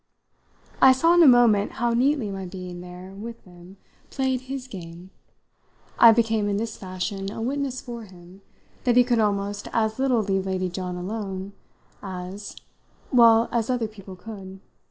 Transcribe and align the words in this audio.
I 0.81 0.93
saw 0.93 1.13
in 1.13 1.21
a 1.21 1.27
moment 1.27 1.73
how 1.73 1.91
neatly 1.93 2.31
my 2.31 2.47
being 2.47 2.81
there 2.81 3.11
with 3.13 3.43
them 3.45 3.77
played 4.09 4.41
his 4.41 4.67
game; 4.67 5.11
I 5.99 6.11
became 6.11 6.49
in 6.49 6.57
this 6.57 6.75
fashion 6.75 7.31
a 7.31 7.39
witness 7.39 7.81
for 7.81 8.01
him 8.05 8.41
that 8.85 8.95
he 8.97 9.03
could 9.03 9.19
almost 9.19 9.67
as 9.73 9.99
little 9.99 10.23
leave 10.23 10.47
Lady 10.47 10.69
John 10.69 10.95
alone 10.95 11.53
as 12.01 12.55
well, 13.13 13.47
as 13.51 13.69
other 13.69 13.87
people 13.87 14.15
could. 14.15 14.59